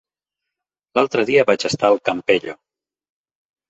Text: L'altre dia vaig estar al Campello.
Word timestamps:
L'altre 0.99 1.27
dia 1.31 1.45
vaig 1.51 1.69
estar 1.73 1.93
al 1.93 2.03
Campello. 2.11 2.61